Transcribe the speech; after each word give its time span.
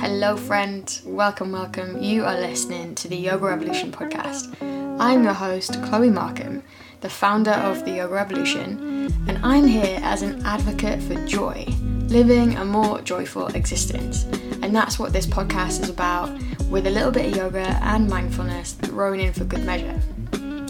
Hello, 0.00 0.38
friend. 0.38 1.02
Welcome, 1.04 1.52
welcome. 1.52 2.02
You 2.02 2.24
are 2.24 2.40
listening 2.40 2.94
to 2.94 3.08
the 3.08 3.16
Yoga 3.16 3.44
Revolution 3.44 3.92
podcast. 3.92 4.56
I'm 4.98 5.22
your 5.22 5.34
host, 5.34 5.82
Chloe 5.82 6.08
Markham, 6.08 6.62
the 7.02 7.10
founder 7.10 7.50
of 7.50 7.84
the 7.84 7.90
Yoga 7.90 8.14
Revolution, 8.14 9.12
and 9.28 9.38
I'm 9.42 9.66
here 9.66 10.00
as 10.02 10.22
an 10.22 10.46
advocate 10.46 11.02
for 11.02 11.22
joy, 11.26 11.66
living 12.08 12.56
a 12.56 12.64
more 12.64 13.02
joyful 13.02 13.48
existence. 13.48 14.24
And 14.62 14.74
that's 14.74 14.98
what 14.98 15.12
this 15.12 15.26
podcast 15.26 15.82
is 15.82 15.90
about, 15.90 16.30
with 16.70 16.86
a 16.86 16.90
little 16.90 17.10
bit 17.10 17.26
of 17.26 17.36
yoga 17.36 17.78
and 17.82 18.08
mindfulness 18.08 18.72
thrown 18.72 19.20
in 19.20 19.34
for 19.34 19.44
good 19.44 19.66
measure. 19.66 20.00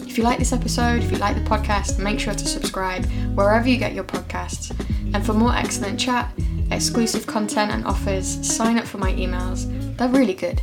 If 0.05 0.17
you 0.17 0.25
like 0.25 0.39
this 0.39 0.51
episode, 0.51 1.01
if 1.01 1.13
you 1.13 1.17
like 1.17 1.35
the 1.35 1.49
podcast, 1.49 1.97
make 1.97 2.19
sure 2.19 2.33
to 2.33 2.45
subscribe 2.45 3.05
wherever 3.35 3.69
you 3.69 3.77
get 3.77 3.93
your 3.93 4.03
podcasts. 4.03 4.73
And 5.15 5.25
for 5.25 5.33
more 5.33 5.55
excellent 5.55 5.97
chat, 5.97 6.29
exclusive 6.71 7.25
content 7.25 7.71
and 7.71 7.85
offers, 7.85 8.45
sign 8.45 8.77
up 8.77 8.85
for 8.85 8.97
my 8.97 9.13
emails. 9.13 9.63
They're 9.95 10.09
really 10.09 10.33
good. 10.33 10.61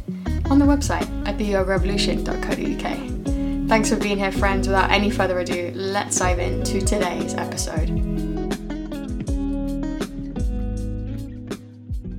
On 0.50 0.58
the 0.58 0.66
website 0.66 1.08
at 1.26 1.38
theyogarevolution.co.uk. 1.38 3.68
Thanks 3.70 3.88
for 3.88 3.96
being 3.96 4.18
here, 4.18 4.30
friends. 4.30 4.68
Without 4.68 4.90
any 4.90 5.08
further 5.08 5.38
ado, 5.38 5.72
let's 5.74 6.18
dive 6.18 6.38
into 6.38 6.82
today's 6.82 7.32
episode. 7.32 7.88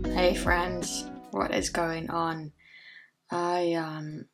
Hey, 0.07 0.34
friends, 0.34 1.05
what 1.29 1.54
is 1.54 1.70
going 1.70 2.09
on? 2.09 2.52
I 3.29 3.73
um 3.73 4.26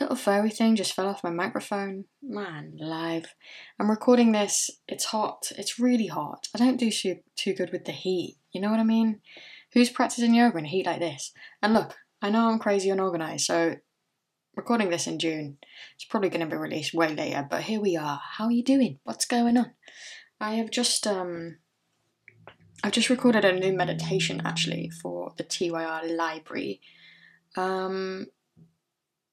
little 0.00 0.16
furry 0.16 0.50
thing 0.50 0.76
just 0.76 0.92
fell 0.92 1.08
off 1.08 1.24
my 1.24 1.30
microphone. 1.30 2.04
Man, 2.22 2.76
live. 2.78 3.34
I'm 3.78 3.90
recording 3.90 4.32
this. 4.32 4.70
It's 4.88 5.06
hot. 5.06 5.50
It's 5.56 5.78
really 5.78 6.06
hot. 6.06 6.48
I 6.54 6.58
don't 6.58 6.78
do 6.78 6.90
too, 6.90 7.16
too 7.36 7.54
good 7.54 7.70
with 7.72 7.84
the 7.84 7.92
heat. 7.92 8.36
You 8.52 8.60
know 8.60 8.70
what 8.70 8.80
I 8.80 8.84
mean? 8.84 9.20
Who's 9.72 9.90
practicing 9.90 10.34
yoga 10.34 10.58
in 10.58 10.64
heat 10.66 10.86
like 10.86 11.00
this? 11.00 11.32
And 11.62 11.74
look, 11.74 11.96
I 12.22 12.30
know 12.30 12.48
I'm 12.48 12.58
crazy 12.58 12.90
unorganized, 12.90 13.44
so 13.44 13.76
recording 14.56 14.88
this 14.90 15.06
in 15.06 15.18
June. 15.18 15.58
It's 15.94 16.04
probably 16.04 16.30
going 16.30 16.40
to 16.40 16.46
be 16.46 16.56
released 16.56 16.94
way 16.94 17.14
later, 17.14 17.46
but 17.48 17.62
here 17.62 17.80
we 17.80 17.96
are. 17.96 18.20
How 18.36 18.46
are 18.46 18.52
you 18.52 18.64
doing? 18.64 18.98
What's 19.04 19.26
going 19.26 19.56
on? 19.56 19.72
I 20.40 20.54
have 20.54 20.70
just 20.70 21.06
um 21.06 21.58
I've 22.82 22.92
just 22.92 23.10
recorded 23.10 23.44
a 23.44 23.52
new 23.52 23.72
meditation 23.72 24.42
actually 24.44 24.90
for 24.90 25.32
the 25.36 25.44
TYR 25.44 26.08
library. 26.08 26.80
Um 27.56 28.26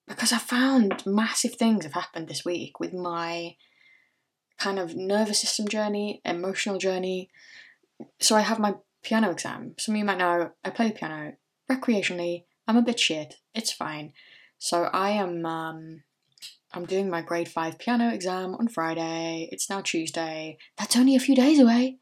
because 0.07 0.33
I 0.33 0.37
found 0.37 1.03
massive 1.05 1.55
things 1.55 1.85
have 1.85 1.93
happened 1.93 2.27
this 2.27 2.43
week 2.43 2.79
with 2.79 2.93
my 2.93 3.55
kind 4.57 4.79
of 4.79 4.95
nervous 4.95 5.39
system 5.39 5.67
journey, 5.67 6.21
emotional 6.25 6.77
journey. 6.77 7.29
So 8.19 8.35
I 8.35 8.41
have 8.41 8.59
my 8.59 8.75
piano 9.03 9.29
exam. 9.29 9.75
Some 9.77 9.95
of 9.95 9.99
you 9.99 10.05
might 10.05 10.17
know 10.17 10.51
I 10.63 10.69
play 10.69 10.89
the 10.89 10.93
piano 10.93 11.33
recreationally. 11.69 12.45
I'm 12.67 12.77
a 12.77 12.81
bit 12.81 12.99
shit. 12.99 13.35
It's 13.53 13.71
fine. 13.71 14.13
So 14.57 14.83
I 14.93 15.11
am 15.11 15.45
um 15.45 16.03
I'm 16.73 16.85
doing 16.85 17.09
my 17.09 17.21
grade 17.21 17.49
5 17.49 17.77
piano 17.77 18.09
exam 18.09 18.55
on 18.55 18.67
Friday. 18.67 19.47
It's 19.51 19.69
now 19.69 19.81
Tuesday. 19.81 20.57
That's 20.77 20.95
only 20.95 21.15
a 21.15 21.19
few 21.19 21.35
days 21.35 21.59
away. 21.59 21.99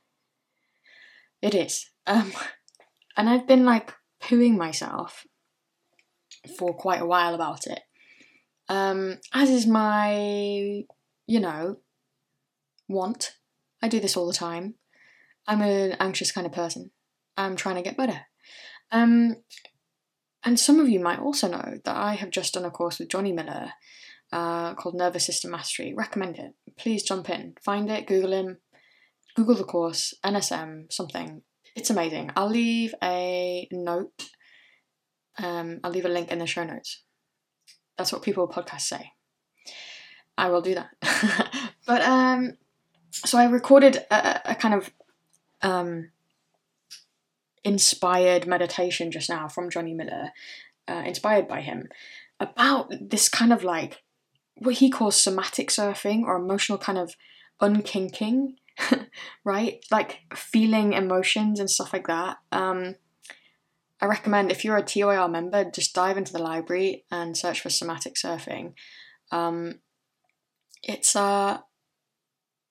It 1.42 1.56
is. 1.56 1.90
Um 2.08 2.32
and 3.18 3.30
I've 3.30 3.48
been 3.48 3.66
like 3.66 3.94
pooing 4.22 4.58
myself 4.58 5.26
for 6.58 6.74
quite 6.74 7.02
a 7.02 7.06
while 7.06 7.36
about 7.36 7.68
it. 7.68 7.82
Um, 8.72 9.18
as 9.34 9.50
is 9.50 9.68
my, 9.68 10.14
you 11.28 11.40
know, 11.42 11.76
want. 12.88 13.36
I 13.84 13.90
do 13.90 14.00
this 14.00 14.16
all 14.16 14.28
the 14.28 14.34
time. 14.34 14.76
I'm 15.46 15.62
an 15.62 15.98
anxious 16.00 16.32
kind 16.32 16.48
of 16.48 16.54
person. 16.54 16.92
I'm 17.36 17.58
trying 17.58 17.76
to 17.76 17.82
get 17.82 17.98
better. 17.98 18.22
Um, 18.90 19.36
and 20.46 20.58
some 20.58 20.80
of 20.80 20.88
you 20.88 21.02
might 21.02 21.20
also 21.20 21.50
know 21.50 21.80
that 21.84 21.96
I 21.98 22.14
have 22.14 22.30
just 22.30 22.54
done 22.54 22.64
a 22.64 22.72
course 22.72 22.98
with 22.98 23.10
Jonny 23.10 23.34
Miller 23.34 23.74
uh, 24.32 24.74
called 24.76 24.96
Nervous 24.96 25.26
System 25.26 25.52
Mastery. 25.52 25.94
Recommend 25.94 26.38
it. 26.38 26.54
Please 26.78 27.04
jump 27.04 27.30
in, 27.30 27.56
find 27.66 27.90
it, 27.90 28.08
Google 28.08 28.32
him, 28.32 28.60
Google 29.36 29.56
the 29.56 29.66
course, 29.66 30.14
NSM, 30.26 30.90
something. 30.94 31.42
It's 31.76 31.90
amazing. 31.90 32.32
I'll 32.38 32.50
leave 32.50 32.96
a 33.04 33.68
note. 33.70 34.30
Um, 35.38 35.82
I'll 35.84 35.92
leave 35.92 36.06
a 36.06 36.10
link 36.10 36.32
in 36.32 36.40
the 36.40 36.48
show 36.48 36.64
notes. 36.64 37.04
That's 38.02 38.12
what 38.12 38.24
people 38.24 38.48
podcasts 38.48 38.88
say. 38.88 39.12
I 40.36 40.50
will 40.50 40.62
do 40.62 40.74
that. 40.74 40.90
but 41.86 42.02
um, 42.02 42.58
so 43.12 43.38
I 43.38 43.46
recorded 43.46 43.98
a, 44.10 44.54
a 44.54 44.56
kind 44.56 44.74
of 44.74 44.90
um, 45.62 46.10
inspired 47.64 48.48
meditation 48.48 49.12
just 49.12 49.30
now 49.30 49.48
from 49.48 49.70
Jonny 49.70 49.94
Miller, 49.94 50.32
uh, 50.88 51.04
inspired 51.06 51.48
by 51.48 51.62
him, 51.62 51.90
about 52.40 52.92
this 53.00 53.30
kind 53.30 53.54
of 53.54 53.64
like 53.64 54.02
what 54.56 54.78
he 54.78 54.90
calls 54.90 55.22
somatic 55.22 55.70
surfing 55.70 56.24
or 56.24 56.38
emotional 56.38 56.80
kind 56.80 56.98
of 56.98 57.16
unkinking, 57.62 58.56
right? 59.44 59.86
Like 59.92 60.22
feeling 60.34 60.94
emotions 60.94 61.60
and 61.60 61.70
stuff 61.70 61.94
like 61.94 62.08
that. 62.08 62.38
Um, 62.52 62.96
I 64.02 64.08
recommend 64.08 64.52
if 64.52 64.66
you're 64.66 64.78
a 64.78 64.84
TYR 64.84 65.28
member, 65.30 65.70
just 65.70 65.94
dive 65.94 66.18
into 66.18 66.34
the 66.34 66.42
library 66.42 67.06
and 67.12 67.38
search 67.38 67.62
for 67.62 67.70
somatic 67.70 68.16
surfing. 68.16 68.74
Um, 69.32 69.80
it's 70.84 71.16
a 71.16 71.64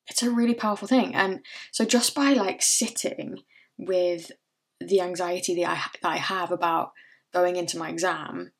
it's 0.08 0.24
a 0.24 0.30
really 0.30 0.54
powerful 0.54 0.88
thing, 0.88 1.14
and 1.14 1.40
so 1.70 1.84
just 1.84 2.16
by 2.16 2.32
like 2.32 2.60
sitting 2.62 3.38
with 3.78 4.32
the 4.80 5.00
anxiety 5.00 5.54
that 5.54 5.70
I 5.70 5.80
that 6.02 6.08
I 6.08 6.16
have 6.16 6.50
about 6.50 6.92
going 7.32 7.54
into 7.54 7.78
my 7.78 7.90
exam, 7.90 8.50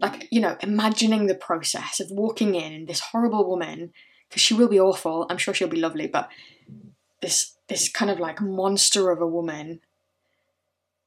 like 0.00 0.28
you 0.30 0.40
know, 0.40 0.56
imagining 0.60 1.26
the 1.26 1.34
process 1.34 2.00
of 2.00 2.10
walking 2.10 2.54
in 2.54 2.72
and 2.72 2.88
this 2.88 3.00
horrible 3.00 3.46
woman, 3.46 3.92
because 4.28 4.40
she 4.40 4.54
will 4.54 4.68
be 4.68 4.80
awful. 4.80 5.26
I'm 5.28 5.36
sure 5.36 5.52
she'll 5.52 5.68
be 5.68 5.76
lovely, 5.76 6.06
but 6.06 6.30
this 7.20 7.58
this 7.68 7.90
kind 7.90 8.10
of 8.10 8.18
like 8.18 8.40
monster 8.40 9.10
of 9.10 9.20
a 9.20 9.26
woman 9.26 9.80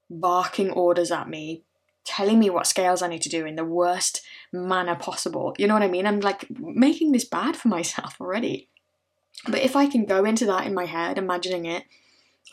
barking 0.09 0.71
orders 0.71 1.11
at 1.11 1.29
me, 1.29 1.63
telling 2.03 2.39
me 2.39 2.49
what 2.49 2.67
scales 2.67 3.01
I 3.01 3.07
need 3.07 3.21
to 3.23 3.29
do 3.29 3.45
in 3.45 3.55
the 3.55 3.65
worst 3.65 4.21
manner 4.51 4.95
possible. 4.95 5.55
You 5.57 5.67
know 5.67 5.73
what 5.73 5.83
I 5.83 5.87
mean? 5.87 6.07
I'm 6.07 6.19
like 6.19 6.47
making 6.59 7.11
this 7.11 7.25
bad 7.25 7.55
for 7.55 7.67
myself 7.67 8.15
already. 8.19 8.69
But 9.45 9.61
if 9.61 9.75
I 9.75 9.87
can 9.87 10.05
go 10.05 10.25
into 10.25 10.45
that 10.47 10.65
in 10.65 10.73
my 10.73 10.85
head, 10.85 11.17
imagining 11.17 11.65
it, 11.65 11.83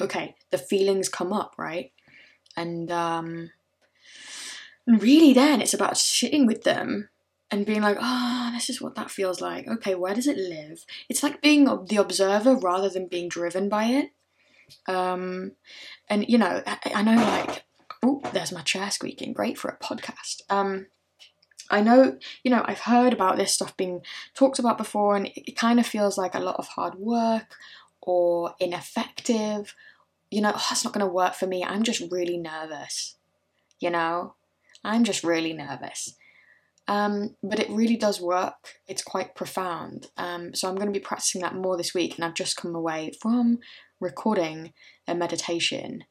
okay, 0.00 0.36
the 0.50 0.58
feelings 0.58 1.08
come 1.08 1.32
up, 1.32 1.54
right? 1.58 1.92
And 2.56 2.90
um 2.90 3.50
really 4.86 5.32
then 5.32 5.60
it's 5.60 5.74
about 5.74 5.98
sitting 5.98 6.46
with 6.46 6.62
them 6.62 7.08
and 7.50 7.66
being 7.66 7.82
like, 7.82 7.98
oh, 8.00 8.50
this 8.52 8.68
is 8.68 8.80
what 8.80 8.94
that 8.96 9.10
feels 9.10 9.40
like. 9.40 9.68
Okay, 9.68 9.94
where 9.94 10.14
does 10.14 10.26
it 10.26 10.36
live? 10.36 10.84
It's 11.08 11.22
like 11.22 11.40
being 11.40 11.64
the 11.64 11.96
observer 11.96 12.54
rather 12.56 12.88
than 12.88 13.06
being 13.06 13.28
driven 13.28 13.68
by 13.68 13.84
it. 13.84 14.10
Um, 14.86 15.52
and 16.08 16.28
you 16.28 16.38
know, 16.38 16.62
I, 16.66 16.78
I 16.96 17.02
know 17.02 17.16
like, 17.16 17.64
oh, 18.02 18.20
there's 18.32 18.52
my 18.52 18.62
chair 18.62 18.90
squeaking. 18.90 19.32
Great 19.32 19.58
for 19.58 19.68
a 19.68 19.78
podcast. 19.78 20.42
Um, 20.48 20.86
I 21.70 21.80
know, 21.80 22.16
you 22.44 22.50
know, 22.50 22.64
I've 22.64 22.80
heard 22.80 23.12
about 23.12 23.36
this 23.36 23.52
stuff 23.52 23.76
being 23.76 24.02
talked 24.34 24.58
about 24.58 24.78
before, 24.78 25.16
and 25.16 25.26
it, 25.26 25.50
it 25.50 25.56
kind 25.56 25.80
of 25.80 25.86
feels 25.86 26.16
like 26.16 26.34
a 26.34 26.40
lot 26.40 26.56
of 26.56 26.68
hard 26.68 26.94
work 26.96 27.56
or 28.00 28.54
ineffective. 28.60 29.74
You 30.30 30.40
know, 30.42 30.52
oh, 30.54 30.68
it's 30.70 30.84
not 30.84 30.92
going 30.92 31.06
to 31.06 31.12
work 31.12 31.34
for 31.34 31.46
me. 31.46 31.64
I'm 31.64 31.82
just 31.82 32.02
really 32.10 32.36
nervous. 32.36 33.16
You 33.80 33.90
know, 33.90 34.34
I'm 34.84 35.04
just 35.04 35.24
really 35.24 35.52
nervous. 35.52 36.16
Um, 36.88 37.34
but 37.42 37.58
it 37.58 37.68
really 37.68 37.96
does 37.96 38.20
work. 38.20 38.74
It's 38.86 39.02
quite 39.02 39.34
profound. 39.34 40.06
Um, 40.16 40.54
so 40.54 40.68
I'm 40.68 40.76
going 40.76 40.86
to 40.86 40.98
be 40.98 41.04
practicing 41.04 41.40
that 41.40 41.54
more 41.54 41.76
this 41.76 41.94
week, 41.94 42.16
and 42.16 42.24
I've 42.24 42.34
just 42.34 42.56
come 42.56 42.74
away 42.74 43.12
from 43.20 43.58
recording 44.00 44.72
a 45.06 45.14
meditation 45.14 46.04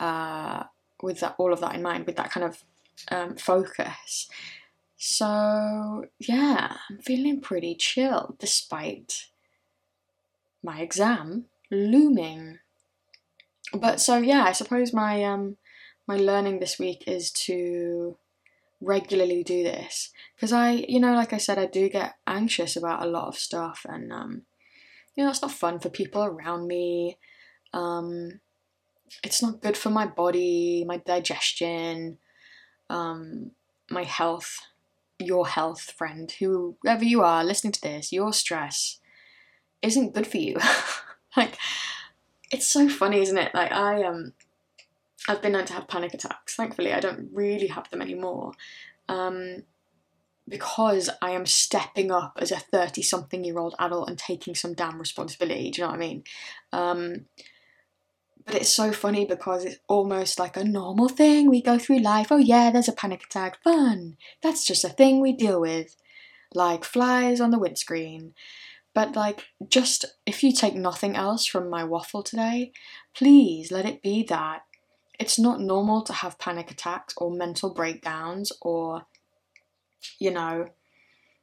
uh, 0.00 0.64
with 1.02 1.20
that 1.20 1.34
all 1.38 1.52
of 1.52 1.60
that 1.60 1.74
in 1.74 1.82
mind, 1.82 2.06
with 2.06 2.16
that 2.16 2.30
kind 2.30 2.44
of 2.44 2.64
um, 3.10 3.36
focus. 3.36 4.28
So 4.96 6.06
yeah, 6.18 6.76
I'm 6.88 6.98
feeling 6.98 7.40
pretty 7.40 7.74
chill 7.74 8.36
despite 8.38 9.26
my 10.62 10.80
exam 10.80 11.46
looming. 11.70 12.58
But 13.74 14.00
so 14.00 14.18
yeah, 14.18 14.44
I 14.44 14.52
suppose 14.52 14.92
my 14.92 15.24
um 15.24 15.56
my 16.06 16.16
learning 16.16 16.60
this 16.60 16.78
week 16.78 17.04
is 17.06 17.30
to 17.32 18.16
regularly 18.82 19.42
do 19.44 19.62
this 19.62 20.12
because 20.34 20.52
I, 20.52 20.84
you 20.88 21.00
know, 21.00 21.14
like 21.14 21.32
I 21.32 21.38
said, 21.38 21.58
I 21.58 21.66
do 21.66 21.88
get 21.88 22.14
anxious 22.26 22.76
about 22.76 23.02
a 23.02 23.08
lot 23.08 23.28
of 23.28 23.38
stuff, 23.38 23.86
and 23.88 24.12
um, 24.12 24.42
you 25.14 25.24
know, 25.24 25.30
it's 25.30 25.42
not 25.42 25.52
fun 25.52 25.78
for 25.78 25.88
people 25.88 26.24
around 26.24 26.66
me. 26.66 27.18
Um, 27.72 28.40
it's 29.22 29.42
not 29.42 29.60
good 29.60 29.76
for 29.76 29.90
my 29.90 30.06
body, 30.06 30.84
my 30.86 30.98
digestion, 30.98 32.18
um, 32.88 33.52
my 33.90 34.04
health, 34.04 34.60
your 35.18 35.46
health, 35.46 35.92
friend, 35.96 36.30
whoever 36.32 37.04
you 37.04 37.22
are 37.22 37.44
listening 37.44 37.72
to 37.72 37.80
this, 37.80 38.12
your 38.12 38.32
stress 38.32 38.98
isn't 39.82 40.14
good 40.14 40.26
for 40.26 40.38
you. 40.38 40.56
like, 41.36 41.56
it's 42.50 42.68
so 42.68 42.88
funny, 42.88 43.20
isn't 43.20 43.38
it? 43.38 43.54
Like 43.54 43.72
I 43.72 44.02
um, 44.04 44.34
I've 45.28 45.42
been 45.42 45.52
known 45.52 45.64
to 45.66 45.72
have 45.72 45.88
panic 45.88 46.14
attacks. 46.14 46.54
Thankfully, 46.54 46.92
I 46.92 47.00
don't 47.00 47.30
really 47.32 47.68
have 47.68 47.88
them 47.90 48.02
anymore. 48.02 48.52
Um, 49.08 49.64
because 50.48 51.08
I 51.22 51.30
am 51.30 51.46
stepping 51.46 52.10
up 52.10 52.32
as 52.38 52.50
a 52.50 52.58
30 52.58 53.02
something 53.02 53.44
year 53.44 53.58
old 53.58 53.74
adult 53.78 54.08
and 54.08 54.18
taking 54.18 54.54
some 54.54 54.74
damn 54.74 54.98
responsibility. 54.98 55.70
Do 55.70 55.80
you 55.80 55.86
know 55.86 55.90
what 55.90 55.96
I 55.96 55.98
mean? 55.98 56.24
Um, 56.72 57.26
but 58.44 58.54
it's 58.54 58.74
so 58.74 58.92
funny 58.92 59.24
because 59.24 59.64
it's 59.64 59.78
almost 59.88 60.38
like 60.38 60.56
a 60.56 60.64
normal 60.64 61.08
thing. 61.08 61.48
We 61.48 61.62
go 61.62 61.78
through 61.78 62.00
life. 62.00 62.28
Oh, 62.30 62.38
yeah, 62.38 62.70
there's 62.70 62.88
a 62.88 62.92
panic 62.92 63.24
attack. 63.24 63.62
Fun. 63.62 64.16
That's 64.42 64.66
just 64.66 64.84
a 64.84 64.88
thing 64.88 65.20
we 65.20 65.32
deal 65.32 65.60
with. 65.60 65.96
Like 66.54 66.84
flies 66.84 67.40
on 67.40 67.50
the 67.50 67.58
windscreen. 67.58 68.34
But, 68.94 69.16
like, 69.16 69.46
just 69.68 70.04
if 70.26 70.42
you 70.42 70.52
take 70.52 70.74
nothing 70.74 71.16
else 71.16 71.46
from 71.46 71.70
my 71.70 71.82
waffle 71.82 72.22
today, 72.22 72.72
please 73.14 73.72
let 73.72 73.86
it 73.86 74.02
be 74.02 74.22
that 74.24 74.64
it's 75.18 75.38
not 75.38 75.60
normal 75.60 76.02
to 76.02 76.12
have 76.12 76.38
panic 76.38 76.70
attacks 76.70 77.14
or 77.16 77.30
mental 77.30 77.72
breakdowns 77.72 78.52
or 78.60 79.06
you 80.18 80.30
know, 80.30 80.68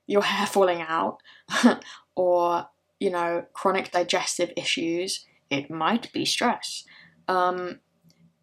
your 0.08 0.24
hair 0.24 0.48
falling 0.48 0.82
out 0.82 1.20
or, 2.16 2.68
you 3.00 3.10
know, 3.10 3.46
chronic 3.54 3.92
digestive 3.92 4.52
issues, 4.58 5.26
it 5.50 5.70
might 5.70 6.12
be 6.14 6.26
stress. 6.26 6.86
Um, 7.28 7.80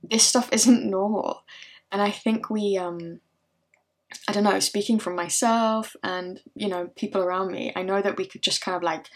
this 0.03 0.25
stuff 0.25 0.49
isn't 0.53 0.89
normal. 0.89 1.45
And 1.93 2.03
I 2.03 2.11
think 2.11 2.51
we, 2.51 2.77
um, 2.77 3.21
I 4.29 4.33
don't 4.33 4.45
know, 4.45 4.59
speaking 4.61 4.99
from 4.99 5.15
myself 5.15 5.95
and, 6.03 6.41
you 6.55 6.69
know, 6.69 6.91
people 6.97 7.23
around 7.23 7.53
me, 7.53 7.73
I 7.77 7.83
know 7.83 8.03
that 8.03 8.17
we 8.17 8.27
could 8.27 8.43
just 8.43 8.61
kind 8.61 8.77
of 8.77 8.83
like 8.83 9.09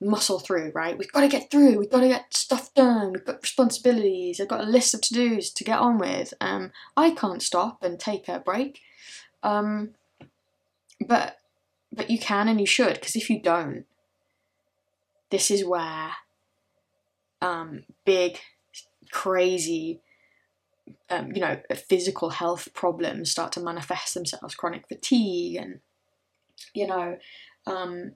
muscle 0.00 0.38
through, 0.38 0.72
right? 0.74 0.96
We've 0.96 1.12
got 1.12 1.22
to 1.22 1.28
get 1.28 1.50
through, 1.50 1.78
we've 1.78 1.90
got 1.90 2.00
to 2.00 2.08
get 2.08 2.34
stuff 2.34 2.72
done, 2.74 3.12
we've 3.12 3.24
got 3.24 3.42
responsibilities, 3.42 4.40
I've 4.40 4.48
got 4.48 4.60
a 4.60 4.68
list 4.70 4.94
of 4.94 5.00
to 5.02 5.14
dos 5.14 5.50
to 5.50 5.64
get 5.64 5.78
on 5.78 5.98
with. 5.98 6.32
Um, 6.40 6.70
I 6.96 7.10
can't 7.10 7.42
stop 7.42 7.82
and 7.82 7.98
take 7.98 8.28
a 8.28 8.38
break. 8.38 8.80
Um, 9.42 9.94
but 11.06 11.38
but 11.92 12.10
you 12.10 12.18
can 12.18 12.48
and 12.48 12.60
you 12.60 12.66
should 12.66 12.94
because 12.94 13.16
if 13.16 13.28
you 13.28 13.40
don't 13.40 13.84
this 15.30 15.50
is 15.50 15.64
where 15.64 16.12
um, 17.42 17.84
big 18.06 18.38
crazy 19.10 20.00
um, 21.10 21.32
you 21.32 21.40
know 21.40 21.60
physical 21.88 22.30
health 22.30 22.68
problems 22.72 23.30
start 23.30 23.52
to 23.52 23.60
manifest 23.60 24.14
themselves 24.14 24.54
chronic 24.54 24.88
fatigue 24.88 25.56
and 25.56 25.80
you 26.72 26.86
know 26.86 27.18
um, 27.66 28.12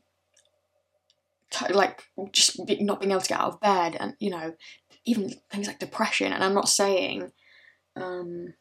t- 1.51 1.73
like 1.73 2.05
just 2.33 2.65
be- 2.67 2.83
not 2.83 3.01
being 3.01 3.13
able 3.13 3.21
to 3.21 3.29
get 3.29 3.41
out 3.41 3.55
of 3.55 3.61
bed 3.61 3.97
and 4.01 4.15
you 4.19 4.31
know 4.31 4.55
even 5.05 5.33
things 5.51 5.67
like 5.67 5.79
depression. 5.79 6.33
And 6.33 6.43
i'm 6.43 6.55
not 6.55 6.69
saying 6.69 7.33
um, 7.95 8.55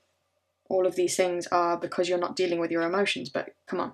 all 0.70 0.86
of 0.86 0.96
these 0.96 1.16
things 1.16 1.48
are 1.48 1.78
because 1.78 2.10
you're 2.10 2.18
not 2.18 2.36
dealing 2.36 2.60
with 2.60 2.72
your 2.72 2.82
emotions 2.82 3.30
but 3.30 3.50
come 3.68 3.80
on. 3.80 3.94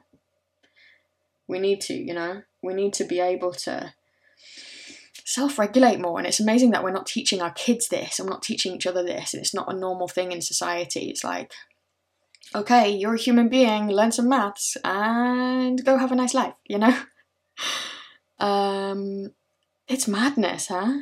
We 1.48 1.60
need 1.60 1.82
to, 1.82 1.94
you 1.94 2.14
know, 2.14 2.44
we 2.64 2.74
need 2.74 2.94
to 2.94 3.04
be 3.04 3.20
able 3.20 3.52
to 3.54 3.94
self 5.32 5.58
regulate 5.58 6.00
more. 6.00 6.18
And 6.18 6.28
it's 6.28 6.40
amazing 6.40 6.72
that 6.72 6.84
we're 6.84 6.92
not 6.92 7.06
teaching 7.06 7.42
our 7.42 7.52
kids 7.52 7.88
this 7.88 8.20
and 8.20 8.28
we're 8.28 8.34
not 8.34 8.44
teaching 8.44 8.76
each 8.76 8.88
other 8.88 9.04
this. 9.04 9.34
And 9.34 9.42
it's 9.42 9.54
not 9.54 9.72
a 9.72 9.78
normal 9.78 10.08
thing 10.08 10.32
in 10.32 10.42
society. 10.42 11.10
It's 11.10 11.24
like, 11.24 11.52
okay, 12.54 12.90
you're 12.90 13.16
a 13.16 13.20
human 13.20 13.48
being, 13.48 13.88
learn 13.90 14.12
some 14.12 14.28
maths 14.28 14.76
and 14.84 15.84
go 15.86 15.98
have 15.98 16.12
a 16.12 16.16
nice 16.16 16.34
life, 16.34 16.56
you 16.66 16.78
know? 16.78 16.98
um, 18.40 19.32
it's 19.88 20.08
madness, 20.08 20.68
huh? 20.68 21.00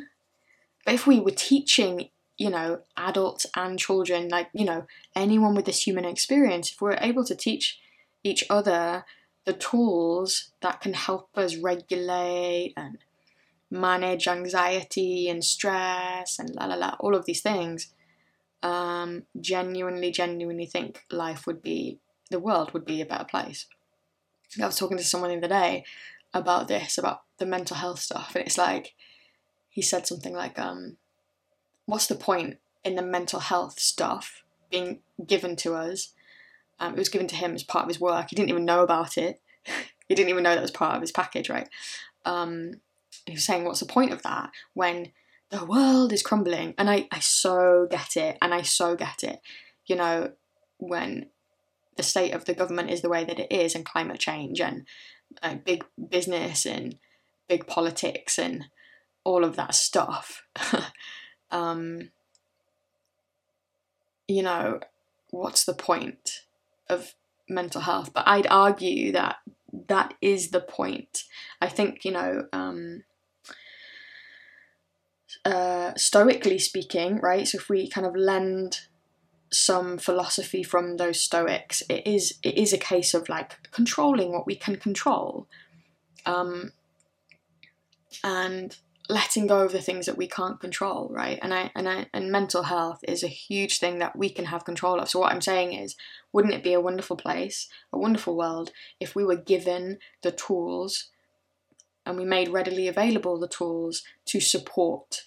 But 0.84 0.94
if 0.94 1.06
we 1.06 1.20
were 1.20 1.32
teaching, 1.32 2.10
you 2.38 2.50
know, 2.50 2.82
adults 2.96 3.46
and 3.56 3.78
children, 3.78 4.28
like, 4.28 4.48
you 4.52 4.64
know, 4.64 4.86
anyone 5.16 5.54
with 5.54 5.64
this 5.64 5.86
human 5.86 6.04
experience, 6.04 6.70
if 6.70 6.80
we're 6.80 6.98
able 7.00 7.24
to 7.24 7.34
teach 7.34 7.80
each 8.22 8.44
other 8.48 9.04
the 9.44 9.52
tools 9.54 10.50
that 10.60 10.80
can 10.80 10.92
help 10.92 11.30
us 11.34 11.56
regulate 11.56 12.74
and 12.76 12.98
manage 13.70 14.26
anxiety 14.26 15.28
and 15.28 15.44
stress 15.44 16.38
and 16.38 16.54
la 16.54 16.66
la 16.66 16.74
la, 16.74 16.96
all 17.00 17.14
of 17.14 17.24
these 17.24 17.40
things, 17.40 17.92
um, 18.62 19.24
genuinely, 19.40 20.10
genuinely 20.10 20.66
think 20.66 21.04
life 21.10 21.46
would 21.46 21.62
be, 21.62 21.98
the 22.30 22.40
world 22.40 22.72
would 22.72 22.84
be 22.84 23.00
a 23.00 23.06
better 23.06 23.24
place. 23.24 23.66
I 24.60 24.66
was 24.66 24.76
talking 24.76 24.98
to 24.98 25.04
someone 25.04 25.30
the 25.30 25.36
other 25.36 25.48
day 25.48 25.84
about 26.34 26.68
this, 26.68 26.98
about 26.98 27.22
the 27.38 27.46
mental 27.46 27.76
health 27.76 28.00
stuff, 28.00 28.34
and 28.34 28.44
it's 28.44 28.58
like, 28.58 28.94
he 29.68 29.82
said 29.82 30.06
something 30.06 30.34
like, 30.34 30.58
um, 30.58 30.96
what's 31.86 32.06
the 32.06 32.16
point 32.16 32.58
in 32.84 32.96
the 32.96 33.02
mental 33.02 33.40
health 33.40 33.78
stuff 33.78 34.42
being 34.70 35.00
given 35.26 35.54
to 35.56 35.74
us 35.74 36.12
um, 36.80 36.94
it 36.94 36.98
was 36.98 37.10
given 37.10 37.28
to 37.28 37.36
him 37.36 37.54
as 37.54 37.62
part 37.62 37.84
of 37.84 37.88
his 37.88 38.00
work. 38.00 38.30
He 38.30 38.36
didn't 38.36 38.48
even 38.48 38.64
know 38.64 38.82
about 38.82 39.18
it. 39.18 39.40
he 40.08 40.14
didn't 40.14 40.30
even 40.30 40.42
know 40.42 40.54
that 40.54 40.62
was 40.62 40.70
part 40.70 40.96
of 40.96 41.02
his 41.02 41.12
package, 41.12 41.50
right? 41.50 41.68
Um, 42.24 42.80
he 43.26 43.32
was 43.32 43.44
saying, 43.44 43.64
what's 43.64 43.80
the 43.80 43.86
point 43.86 44.12
of 44.12 44.22
that 44.22 44.50
when 44.74 45.12
the 45.50 45.64
world 45.64 46.12
is 46.12 46.22
crumbling? 46.22 46.74
And 46.78 46.90
I, 46.90 47.08
I 47.10 47.20
so 47.20 47.86
get 47.90 48.16
it, 48.16 48.38
and 48.40 48.54
I 48.54 48.62
so 48.62 48.96
get 48.96 49.22
it. 49.22 49.40
You 49.86 49.96
know, 49.96 50.32
when 50.78 51.26
the 51.96 52.02
state 52.02 52.32
of 52.32 52.44
the 52.44 52.54
government 52.54 52.90
is 52.90 53.02
the 53.02 53.08
way 53.08 53.24
that 53.24 53.38
it 53.38 53.52
is, 53.52 53.74
and 53.74 53.84
climate 53.84 54.18
change, 54.18 54.60
and 54.60 54.86
uh, 55.42 55.54
big 55.54 55.84
business, 56.08 56.64
and 56.66 56.96
big 57.48 57.66
politics, 57.66 58.38
and 58.38 58.66
all 59.24 59.44
of 59.44 59.56
that 59.56 59.74
stuff. 59.74 60.42
um, 61.50 62.10
you 64.28 64.42
know, 64.42 64.80
what's 65.30 65.64
the 65.64 65.74
point? 65.74 66.42
of 66.90 67.14
mental 67.48 67.80
health, 67.80 68.12
but 68.12 68.26
I'd 68.26 68.46
argue 68.48 69.12
that 69.12 69.36
that 69.88 70.14
is 70.20 70.50
the 70.50 70.60
point. 70.60 71.24
I 71.60 71.68
think, 71.68 72.04
you 72.04 72.12
know, 72.12 72.46
um, 72.52 73.04
uh, 75.44 75.92
stoically 75.96 76.58
speaking, 76.58 77.18
right? 77.18 77.46
So 77.46 77.58
if 77.58 77.68
we 77.68 77.88
kind 77.88 78.06
of 78.06 78.16
lend 78.16 78.80
some 79.52 79.98
philosophy 79.98 80.62
from 80.62 80.96
those 80.96 81.20
stoics, 81.20 81.82
it 81.88 82.06
is 82.06 82.38
it 82.42 82.56
is 82.56 82.72
a 82.72 82.78
case 82.78 83.14
of 83.14 83.28
like 83.28 83.70
controlling 83.70 84.32
what 84.32 84.46
we 84.46 84.54
can 84.54 84.76
control, 84.76 85.48
um, 86.26 86.72
and 88.22 88.76
letting 89.08 89.48
go 89.48 89.64
of 89.64 89.72
the 89.72 89.80
things 89.80 90.06
that 90.06 90.16
we 90.16 90.28
can't 90.28 90.60
control, 90.60 91.08
right? 91.10 91.38
And 91.42 91.52
I 91.52 91.70
and 91.74 91.88
I 91.88 92.06
and 92.14 92.30
mental 92.30 92.64
health 92.64 93.00
is 93.06 93.22
a 93.22 93.28
huge 93.28 93.78
thing 93.78 93.98
that 93.98 94.16
we 94.16 94.30
can 94.30 94.46
have 94.46 94.64
control 94.64 95.00
of. 95.00 95.08
So 95.08 95.18
what 95.18 95.32
I'm 95.32 95.40
saying 95.40 95.72
is, 95.72 95.96
wouldn't 96.32 96.54
it 96.54 96.62
be 96.62 96.72
a 96.72 96.80
wonderful 96.80 97.16
place, 97.16 97.68
a 97.92 97.98
wonderful 97.98 98.36
world, 98.36 98.70
if 98.98 99.14
we 99.14 99.24
were 99.24 99.36
given 99.36 99.98
the 100.22 100.32
tools 100.32 101.10
and 102.06 102.16
we 102.16 102.24
made 102.24 102.48
readily 102.48 102.88
available 102.88 103.38
the 103.38 103.48
tools 103.48 104.02
to 104.26 104.40
support 104.40 105.22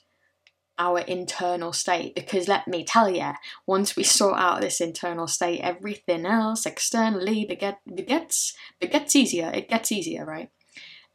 our 0.79 0.99
internal 0.99 1.71
state 1.71 2.15
because 2.15 2.47
let 2.47 2.67
me 2.67 2.83
tell 2.83 3.07
you 3.07 3.31
once 3.67 3.95
we 3.95 4.01
sort 4.01 4.39
out 4.39 4.59
this 4.59 4.81
internal 4.81 5.27
state 5.27 5.61
everything 5.61 6.25
else 6.25 6.65
externally 6.65 7.45
beget, 7.45 7.77
begets 7.93 8.55
begets 8.79 9.15
easier 9.15 9.51
it 9.53 9.69
gets 9.69 9.91
easier 9.91 10.25
right 10.25 10.49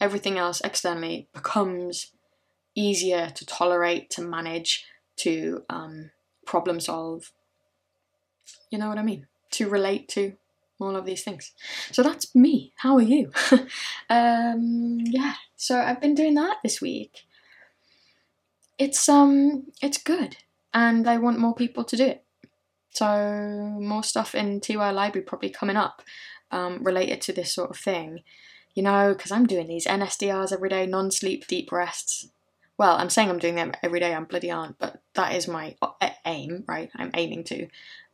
everything 0.00 0.38
else 0.38 0.60
externally 0.60 1.28
becomes 1.34 2.12
easier 2.78 3.30
to 3.30 3.44
tolerate, 3.44 4.08
to 4.10 4.22
manage, 4.22 4.86
to 5.16 5.64
um, 5.68 6.10
problem 6.46 6.80
solve. 6.80 7.32
You 8.70 8.78
know 8.78 8.88
what 8.88 8.98
I 8.98 9.02
mean? 9.02 9.26
To 9.52 9.68
relate 9.68 10.08
to 10.10 10.34
all 10.80 10.96
of 10.96 11.04
these 11.04 11.24
things. 11.24 11.52
So 11.90 12.02
that's 12.02 12.34
me. 12.34 12.72
How 12.76 12.96
are 12.96 13.02
you? 13.02 13.32
um, 14.10 15.00
yeah. 15.00 15.34
So 15.56 15.80
I've 15.80 16.00
been 16.00 16.14
doing 16.14 16.34
that 16.34 16.58
this 16.62 16.80
week. 16.80 17.24
It's 18.78 19.08
um, 19.08 19.66
it's 19.82 19.98
good, 19.98 20.36
and 20.72 21.08
I 21.08 21.16
want 21.16 21.40
more 21.40 21.54
people 21.54 21.84
to 21.84 21.96
do 21.96 22.06
it. 22.06 22.24
So 22.90 23.76
more 23.80 24.02
stuff 24.02 24.34
in 24.34 24.60
TY 24.60 24.90
Library 24.90 25.24
probably 25.24 25.50
coming 25.50 25.76
up, 25.76 26.02
um, 26.50 26.82
related 26.82 27.20
to 27.22 27.32
this 27.32 27.52
sort 27.52 27.70
of 27.70 27.76
thing. 27.76 28.22
You 28.74 28.84
know, 28.84 29.12
because 29.12 29.32
I'm 29.32 29.46
doing 29.46 29.66
these 29.66 29.86
NSDRs 29.86 30.52
every 30.52 30.68
day, 30.68 30.86
non-sleep 30.86 31.48
deep 31.48 31.72
rests 31.72 32.28
well, 32.78 32.96
I'm 32.96 33.10
saying 33.10 33.28
I'm 33.28 33.40
doing 33.40 33.56
them 33.56 33.72
every 33.82 33.98
day, 33.98 34.14
I'm 34.14 34.24
bloody 34.24 34.52
aren't, 34.52 34.78
but 34.78 35.02
that 35.14 35.34
is 35.34 35.48
my 35.48 35.74
uh, 35.82 36.10
aim, 36.24 36.64
right? 36.68 36.90
I'm 36.94 37.10
aiming 37.14 37.44
to. 37.44 37.66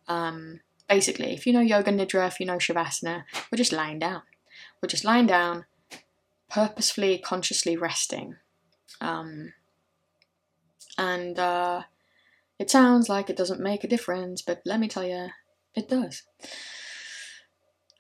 Um, 0.08 0.60
basically, 0.94 1.34
if 1.34 1.44
you 1.44 1.52
know 1.52 1.60
Yoga 1.60 1.90
Nidra, 1.90 2.28
if 2.28 2.38
you 2.38 2.46
know 2.46 2.58
Shavasana, 2.58 3.24
we're 3.50 3.56
just 3.64 3.72
lying 3.72 3.98
down. 3.98 4.22
We're 4.80 4.94
just 4.94 5.04
lying 5.04 5.26
down, 5.26 5.64
purposefully, 6.48 7.18
consciously 7.18 7.76
resting. 7.76 8.36
Um, 9.00 9.54
and 10.96 11.36
uh, 11.36 11.82
it 12.60 12.70
sounds 12.70 13.08
like 13.08 13.28
it 13.28 13.36
doesn't 13.36 13.60
make 13.60 13.82
a 13.82 13.88
difference, 13.88 14.40
but 14.40 14.62
let 14.64 14.78
me 14.78 14.86
tell 14.86 15.04
you, 15.04 15.30
it 15.74 15.88
does. 15.88 16.22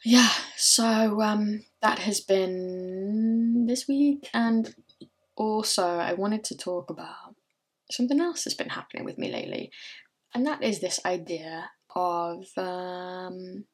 Yeah, 0.04 0.30
so 0.56 1.20
um, 1.20 1.64
that 1.82 1.98
has 1.98 2.20
been 2.20 3.66
this 3.66 3.88
week, 3.88 4.30
and 4.32 4.72
also 5.34 5.84
I 5.98 6.12
wanted 6.12 6.44
to 6.44 6.56
talk 6.56 6.90
about 6.90 7.34
something 7.90 8.20
else 8.20 8.44
that's 8.44 8.54
been 8.62 8.68
happening 8.78 9.04
with 9.04 9.18
me 9.18 9.32
lately, 9.32 9.72
and 10.32 10.46
that 10.46 10.62
is 10.62 10.78
this 10.78 11.00
idea 11.04 11.70
of 11.94 12.46
um, 12.56 13.64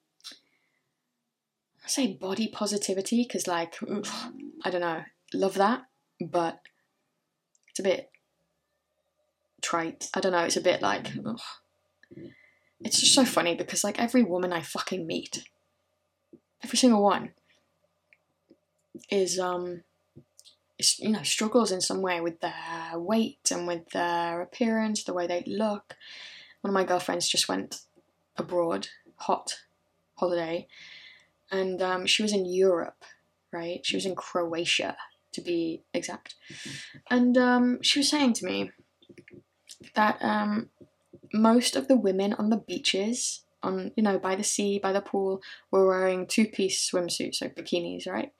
I 1.84 1.88
say 1.88 2.12
body 2.14 2.48
positivity 2.48 3.24
because, 3.24 3.46
like, 3.46 3.76
I 4.64 4.70
don't 4.70 4.80
know, 4.80 5.02
love 5.32 5.54
that, 5.54 5.82
but 6.20 6.60
it's 7.68 7.80
a 7.80 7.84
bit 7.84 8.10
trite. 9.62 10.08
I 10.14 10.20
don't 10.20 10.32
know. 10.32 10.44
It's 10.44 10.56
a 10.56 10.60
bit 10.60 10.82
like. 10.82 11.08
Ugh. 11.24 11.40
It's 12.82 13.00
just 13.00 13.14
so 13.14 13.24
funny 13.24 13.54
because, 13.54 13.84
like, 13.84 14.00
every 14.00 14.22
woman 14.22 14.52
I 14.52 14.62
fucking 14.62 15.06
meet, 15.06 15.44
every 16.62 16.78
single 16.78 17.02
one, 17.02 17.32
is 19.10 19.38
um 19.38 19.82
you 20.98 21.10
know 21.10 21.22
struggles 21.22 21.72
in 21.72 21.80
some 21.80 22.00
way 22.00 22.20
with 22.20 22.40
their 22.40 22.92
weight 22.94 23.50
and 23.50 23.66
with 23.66 23.90
their 23.90 24.40
appearance 24.40 25.04
the 25.04 25.12
way 25.12 25.26
they 25.26 25.44
look 25.46 25.94
one 26.62 26.70
of 26.70 26.74
my 26.74 26.84
girlfriends 26.84 27.28
just 27.28 27.48
went 27.48 27.80
abroad 28.40 28.88
hot 29.16 29.54
holiday 30.16 30.66
and 31.50 31.80
um, 31.80 32.06
she 32.06 32.22
was 32.22 32.32
in 32.32 32.44
europe 32.46 33.04
right? 33.52 33.84
She 33.84 33.96
was 33.96 34.06
in 34.06 34.14
croatia 34.14 34.96
to 35.32 35.40
be 35.40 35.82
exact. 35.94 36.34
And 37.10 37.36
um, 37.36 37.82
she 37.82 38.00
was 38.00 38.08
saying 38.08 38.34
to 38.34 38.46
me 38.46 38.70
that 39.94 40.18
um, 40.20 40.70
most 41.32 41.76
of 41.76 41.88
the 41.88 41.96
women 41.96 42.32
on 42.34 42.50
the 42.50 42.56
beaches 42.56 43.44
on 43.62 43.92
you 43.94 44.02
know 44.02 44.18
by 44.18 44.34
the 44.34 44.42
sea 44.42 44.78
by 44.78 44.90
the 44.90 45.02
pool 45.02 45.42
were 45.70 45.86
wearing 45.86 46.26
two-piece 46.26 46.90
swimsuits 46.90 47.36
so 47.36 47.48
bikinis 47.48 48.08
right? 48.08 48.32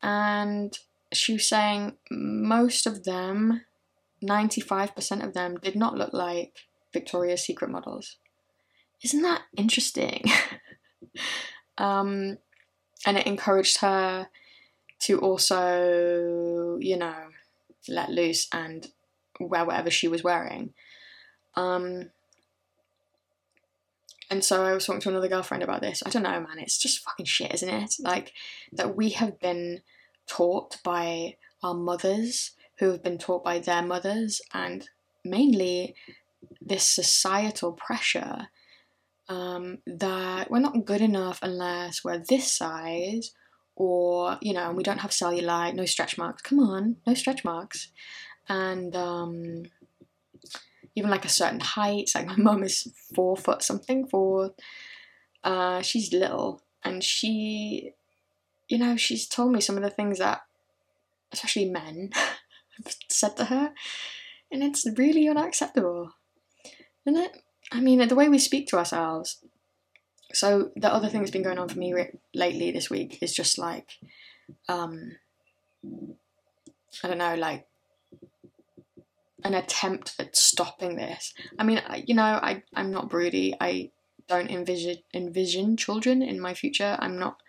And 0.00 0.78
she 1.12 1.32
was 1.32 1.48
saying 1.48 1.96
most 2.10 2.86
of 2.86 3.04
them, 3.04 3.62
95% 4.22 5.24
of 5.24 5.34
them, 5.34 5.56
did 5.60 5.74
not 5.74 5.96
look 5.96 6.12
like 6.12 6.66
Victoria's 6.92 7.44
Secret 7.44 7.70
models. 7.70 8.16
Isn't 9.02 9.22
that 9.22 9.42
interesting? 9.56 10.24
um, 11.78 12.38
and 13.06 13.16
it 13.16 13.26
encouraged 13.26 13.78
her 13.78 14.28
to 15.00 15.18
also, 15.20 16.78
you 16.80 16.96
know, 16.96 17.28
let 17.88 18.10
loose 18.10 18.48
and 18.52 18.88
wear 19.38 19.64
whatever 19.64 19.90
she 19.90 20.08
was 20.08 20.24
wearing. 20.24 20.74
Um, 21.54 22.10
and 24.30 24.44
so 24.44 24.64
I 24.64 24.74
was 24.74 24.84
talking 24.84 25.00
to 25.02 25.08
another 25.08 25.28
girlfriend 25.28 25.62
about 25.62 25.80
this. 25.80 26.02
I 26.04 26.10
don't 26.10 26.22
know, 26.22 26.40
man. 26.40 26.58
It's 26.58 26.78
just 26.78 27.02
fucking 27.02 27.26
shit, 27.26 27.54
isn't 27.54 27.68
it? 27.68 27.94
Like 28.00 28.32
that 28.72 28.96
we 28.96 29.10
have 29.10 29.40
been 29.40 29.80
taught 30.26 30.82
by 30.82 31.36
our 31.62 31.74
mothers, 31.74 32.52
who 32.78 32.90
have 32.90 33.02
been 33.02 33.18
taught 33.18 33.42
by 33.42 33.58
their 33.58 33.82
mothers, 33.82 34.42
and 34.52 34.88
mainly 35.24 35.94
this 36.60 36.86
societal 36.86 37.72
pressure 37.72 38.48
um, 39.28 39.78
that 39.86 40.50
we're 40.50 40.58
not 40.58 40.84
good 40.84 41.00
enough 41.00 41.40
unless 41.42 42.04
we're 42.04 42.22
this 42.28 42.52
size, 42.52 43.32
or 43.76 44.38
you 44.40 44.52
know, 44.52 44.72
we 44.72 44.82
don't 44.82 44.98
have 44.98 45.10
cellulite, 45.10 45.74
no 45.74 45.84
stretch 45.84 46.18
marks. 46.18 46.42
Come 46.42 46.58
on, 46.60 46.96
no 47.06 47.14
stretch 47.14 47.44
marks, 47.44 47.88
and 48.48 48.94
um, 48.96 49.62
even 50.94 51.10
like 51.10 51.24
a 51.24 51.30
certain 51.30 51.60
height. 51.60 52.10
Like 52.14 52.26
my 52.28 52.36
mum 52.36 52.62
is 52.62 52.88
four 53.14 53.36
foot 53.36 53.62
something, 53.62 54.06
four. 54.06 54.54
Uh, 55.44 55.82
she's 55.82 56.12
little, 56.12 56.62
and 56.84 57.02
she 57.04 57.94
you 58.68 58.78
know, 58.78 58.96
she's 58.96 59.26
told 59.26 59.52
me 59.52 59.60
some 59.60 59.76
of 59.76 59.82
the 59.82 59.90
things 59.90 60.18
that, 60.18 60.42
especially 61.32 61.64
men, 61.64 62.10
have 62.14 62.94
said 63.08 63.36
to 63.38 63.46
her, 63.46 63.72
and 64.52 64.62
it's 64.62 64.86
really 64.96 65.28
unacceptable, 65.28 66.12
isn't 67.06 67.20
it? 67.20 67.42
I 67.70 67.80
mean, 67.80 68.06
the 68.06 68.14
way 68.14 68.28
we 68.28 68.38
speak 68.38 68.66
to 68.68 68.78
ourselves. 68.78 69.38
So 70.32 70.70
the 70.76 70.92
other 70.92 71.08
thing 71.08 71.20
that's 71.20 71.30
been 71.30 71.42
going 71.42 71.58
on 71.58 71.68
for 71.68 71.78
me 71.78 71.92
re- 71.92 72.18
lately 72.34 72.70
this 72.70 72.90
week 72.90 73.18
is 73.22 73.34
just 73.34 73.58
like, 73.58 73.92
um, 74.68 75.16
I 77.02 77.08
don't 77.08 77.18
know, 77.18 77.34
like 77.34 77.66
an 79.44 79.54
attempt 79.54 80.14
at 80.18 80.36
stopping 80.36 80.96
this. 80.96 81.32
I 81.58 81.64
mean, 81.64 81.80
you 82.06 82.14
know, 82.14 82.22
I 82.22 82.62
I'm 82.74 82.90
not 82.90 83.08
broody. 83.08 83.54
I 83.60 83.90
don't 84.26 84.50
envision 84.50 84.96
envision 85.14 85.76
children 85.76 86.22
in 86.22 86.40
my 86.40 86.54
future. 86.54 86.96
I'm 86.98 87.18
not 87.18 87.40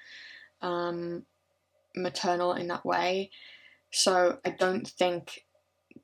um, 0.62 1.26
maternal 1.96 2.54
in 2.54 2.68
that 2.68 2.86
way. 2.86 3.32
So 3.92 4.40
I 4.46 4.52
don't 4.52 4.88
think 4.88 5.46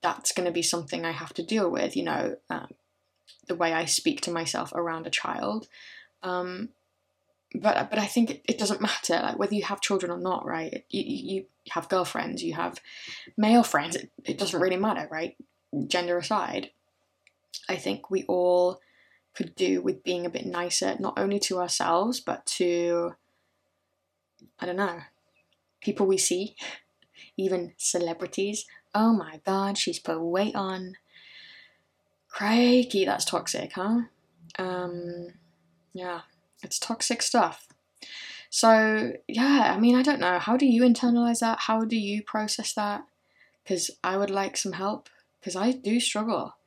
that's 0.01 0.31
going 0.31 0.45
to 0.45 0.51
be 0.51 0.62
something 0.62 1.05
I 1.05 1.12
have 1.12 1.34
to 1.36 1.43
deal 1.43 1.69
with, 1.69 1.95
you 1.95 2.03
know, 2.03 2.36
um, 2.50 2.67
the 3.48 3.55
way 3.55 3.74
I 3.74 3.86
speak 3.86 4.22
to 4.22 4.32
myself 4.32 4.72
around 4.74 5.08
a 5.08 5.12
child. 5.12 5.67
Um, 6.24 6.70
but 7.53 7.89
but 7.89 8.00
I 8.00 8.05
think 8.05 8.41
it, 8.48 8.58
doesn't 8.58 8.82
matter, 8.82 9.20
like 9.22 9.39
whether 9.39 9.55
you 9.55 9.63
have 9.63 9.82
children 9.82 10.12
or 10.12 10.17
not, 10.17 10.46
right? 10.46 10.86
You, 10.89 11.03
you 11.03 11.46
have 11.72 11.89
girlfriends, 11.89 12.44
you 12.44 12.53
have 12.53 12.82
male 13.38 13.63
friends, 13.63 13.96
it, 13.96 14.12
it 14.24 14.38
doesn't 14.38 14.60
really 14.60 14.77
matter, 14.77 15.08
right? 15.12 15.36
Gender 15.88 16.17
aside. 16.17 16.72
I 17.70 17.75
think 17.75 18.10
we 18.10 18.24
all 18.24 18.79
could 19.34 19.55
do 19.55 19.82
with 19.82 20.03
being 20.03 20.25
a 20.25 20.29
bit 20.29 20.46
nicer, 20.46 20.96
not 21.00 21.17
only 21.17 21.39
to 21.39 21.60
ourselves, 21.60 22.20
but 22.20 22.46
to 22.46 23.15
I 24.60 24.65
don't 24.65 24.75
know, 24.75 25.01
people 25.82 26.05
we 26.05 26.17
see, 26.17 26.55
even 27.38 27.74
celebrities. 27.77 28.65
Oh 28.94 29.13
my 29.13 29.41
god, 29.46 29.77
she's 29.77 30.00
put 30.00 30.22
weight 30.22 30.55
on. 30.55 30.96
Crikey, 32.35 33.05
that's 33.05 33.23
toxic, 33.23 33.71
huh? 33.71 34.01
Um, 34.59 35.27
yeah, 35.93 36.21
it's 36.61 36.77
toxic 36.77 37.21
stuff. 37.21 37.65
So, 38.49 39.13
yeah, 39.25 39.71
I 39.73 39.79
mean, 39.79 39.95
I 39.95 40.01
don't 40.01 40.19
know. 40.19 40.37
How 40.39 40.57
do 40.57 40.65
you 40.65 40.83
internalize 40.83 41.39
that? 41.39 41.59
How 41.61 41.85
do 41.85 41.95
you 41.95 42.21
process 42.21 42.73
that? 42.73 43.05
Because 43.63 43.89
I 44.03 44.17
would 44.17 44.29
like 44.29 44.57
some 44.57 44.73
help, 44.73 45.07
because 45.39 45.55
I 45.55 45.71
do 45.71 46.01
struggle. 46.01 46.57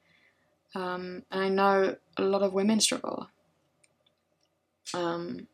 Um, 0.74 1.24
and 1.30 1.42
I 1.42 1.48
know 1.50 1.96
a 2.16 2.22
lot 2.22 2.42
of 2.42 2.54
women 2.54 2.80
struggle. 2.80 3.28
Um, 4.94 5.48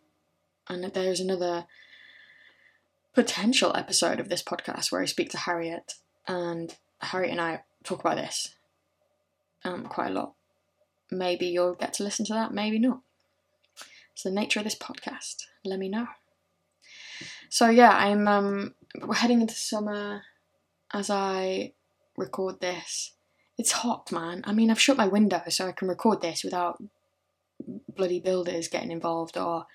and 0.69 0.85
there's 0.85 1.19
another 1.19 1.67
potential 3.15 3.75
episode 3.75 4.21
of 4.21 4.29
this 4.29 4.45
podcast 4.45 4.93
where 4.93 5.03
I 5.03 5.07
speak 5.07 5.31
to 5.31 5.39
Harriet, 5.39 5.95
and 6.29 6.73
Harriet 7.01 7.33
and 7.33 7.41
I 7.41 7.63
talk 7.83 7.99
about 7.99 8.17
this 8.17 8.55
um, 9.65 9.87
quite 9.87 10.11
a 10.11 10.15
lot. 10.15 10.35
Maybe 11.11 11.47
you'll 11.47 11.75
get 11.75 11.93
to 11.95 12.03
listen 12.03 12.25
to 12.27 12.33
that, 12.35 12.53
maybe 12.53 12.79
not. 12.79 13.01
It's 14.13 14.23
the 14.23 14.31
nature 14.31 14.61
of 14.61 14.65
this 14.65 14.79
podcast. 14.79 15.45
Let 15.65 15.79
me 15.79 15.89
know. 15.89 16.07
So 17.49 17.69
yeah, 17.69 17.91
I'm 17.91 18.27
um, 18.29 18.75
we're 19.01 19.15
heading 19.15 19.41
into 19.41 19.55
summer 19.55 20.23
as 20.93 21.11
I 21.11 21.73
record 22.17 22.61
this. 22.61 23.13
It's 23.57 23.73
hot, 23.73 24.11
man. 24.11 24.43
I 24.45 24.53
mean, 24.53 24.71
I've 24.71 24.81
shut 24.81 24.97
my 24.97 25.07
window 25.07 25.43
so 25.49 25.69
I 25.69 25.73
can 25.73 25.89
record 25.89 26.21
this 26.21 26.43
without 26.43 26.83
bloody 27.95 28.21
builders 28.21 28.69
getting 28.69 28.91
involved 28.91 29.37
or 29.37 29.67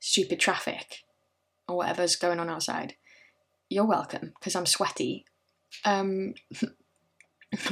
stupid 0.00 0.40
traffic 0.40 1.04
or 1.68 1.76
whatever's 1.76 2.16
going 2.16 2.40
on 2.40 2.50
outside, 2.50 2.94
you're 3.68 3.84
welcome 3.84 4.32
because 4.38 4.56
I'm 4.56 4.66
sweaty. 4.66 5.24
Um, 5.84 6.34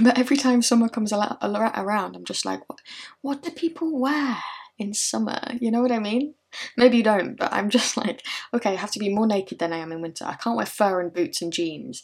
but 0.00 0.18
every 0.18 0.36
time 0.36 0.62
summer 0.62 0.88
comes 0.88 1.12
around, 1.12 2.16
I'm 2.16 2.24
just 2.24 2.44
like, 2.44 2.68
what, 2.68 2.80
what 3.20 3.42
do 3.42 3.50
people 3.50 3.98
wear 3.98 4.38
in 4.78 4.94
summer? 4.94 5.40
You 5.60 5.70
know 5.70 5.82
what 5.82 5.92
I 5.92 5.98
mean? 5.98 6.34
Maybe 6.76 6.98
you 6.98 7.02
don't, 7.02 7.36
but 7.36 7.52
I'm 7.52 7.70
just 7.70 7.96
like, 7.96 8.24
okay, 8.54 8.72
I 8.72 8.76
have 8.76 8.90
to 8.92 8.98
be 8.98 9.14
more 9.14 9.26
naked 9.26 9.58
than 9.58 9.72
I 9.72 9.78
am 9.78 9.92
in 9.92 10.00
winter. 10.00 10.24
I 10.24 10.34
can't 10.34 10.56
wear 10.56 10.66
fur 10.66 11.00
and 11.00 11.12
boots 11.12 11.42
and 11.42 11.52
jeans. 11.52 12.02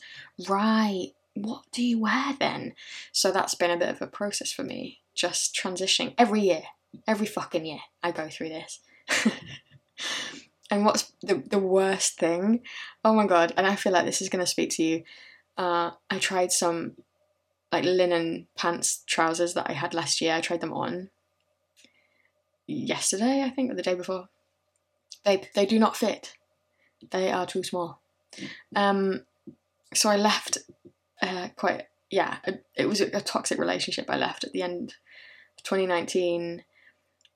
Right. 0.48 1.12
What 1.34 1.64
do 1.72 1.84
you 1.84 2.00
wear 2.00 2.36
then? 2.38 2.74
So 3.10 3.32
that's 3.32 3.54
been 3.54 3.70
a 3.70 3.76
bit 3.76 3.88
of 3.88 4.00
a 4.00 4.06
process 4.06 4.52
for 4.52 4.62
me, 4.62 5.00
just 5.14 5.54
transitioning 5.54 6.14
every 6.16 6.42
year, 6.42 6.62
every 7.08 7.26
fucking 7.26 7.66
year. 7.66 7.80
I 8.02 8.12
go 8.12 8.28
through 8.28 8.50
this. 8.50 8.80
And 10.70 10.84
what's 10.84 11.12
the, 11.22 11.34
the 11.34 11.58
worst 11.58 12.18
thing? 12.18 12.60
Oh 13.04 13.14
my 13.14 13.26
god, 13.26 13.52
and 13.56 13.66
I 13.66 13.76
feel 13.76 13.92
like 13.92 14.06
this 14.06 14.22
is 14.22 14.28
going 14.28 14.44
to 14.44 14.50
speak 14.50 14.70
to 14.70 14.82
you. 14.82 15.02
Uh, 15.56 15.92
I 16.10 16.18
tried 16.18 16.52
some 16.52 16.94
like 17.74 17.84
linen 17.84 18.46
pants 18.56 19.02
trousers 19.04 19.54
that 19.54 19.68
I 19.68 19.72
had 19.72 19.94
last 19.94 20.20
year. 20.20 20.32
I 20.32 20.40
tried 20.40 20.60
them 20.60 20.72
on 20.72 21.10
yesterday, 22.68 23.42
I 23.42 23.50
think, 23.50 23.72
or 23.72 23.74
the 23.74 23.82
day 23.82 23.94
before. 23.94 24.28
They 25.24 25.48
they 25.56 25.66
do 25.66 25.80
not 25.80 25.96
fit. 25.96 26.34
They 27.10 27.32
are 27.32 27.46
too 27.46 27.64
small. 27.64 28.00
Um, 28.76 29.24
so 29.92 30.08
I 30.08 30.16
left 30.16 30.58
uh, 31.20 31.48
quite 31.56 31.88
yeah. 32.10 32.36
It 32.76 32.86
was 32.86 33.00
a, 33.00 33.20
toxic 33.20 33.58
relationship. 33.58 34.06
I 34.08 34.18
left 34.18 34.44
at 34.44 34.52
the 34.52 34.62
end 34.62 34.94
of 35.58 35.64
2019 35.64 36.62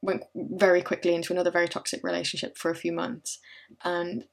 went 0.01 0.23
very 0.37 0.83
quickly 0.83 1.17
into 1.17 1.33
another 1.33 1.51
very 1.51 1.67
toxic 1.67 2.05
relationship 2.05 2.57
for 2.57 2.71
a 2.71 2.77
few 2.77 2.93
months 2.93 3.41
and 3.83 4.27